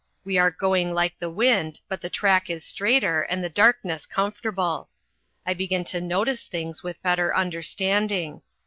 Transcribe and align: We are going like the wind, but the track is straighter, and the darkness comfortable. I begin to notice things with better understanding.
We 0.25 0.39
are 0.39 0.49
going 0.49 0.93
like 0.93 1.19
the 1.19 1.29
wind, 1.29 1.79
but 1.87 2.01
the 2.01 2.09
track 2.09 2.49
is 2.49 2.65
straighter, 2.65 3.21
and 3.21 3.43
the 3.43 3.49
darkness 3.49 4.07
comfortable. 4.07 4.89
I 5.45 5.53
begin 5.53 5.83
to 5.83 6.01
notice 6.01 6.43
things 6.43 6.81
with 6.81 6.99
better 7.03 7.35
understanding. 7.35 8.41